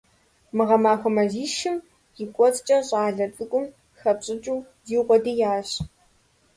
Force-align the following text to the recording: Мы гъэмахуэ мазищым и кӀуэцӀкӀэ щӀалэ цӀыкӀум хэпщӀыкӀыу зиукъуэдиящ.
Мы 0.55 0.63
гъэмахуэ 0.69 1.09
мазищым 1.15 1.77
и 2.23 2.25
кӀуэцӀкӀэ 2.33 2.77
щӀалэ 2.87 3.25
цӀыкӀум 3.35 3.65
хэпщӀыкӀыу 3.99 4.65
зиукъуэдиящ. 4.85 5.69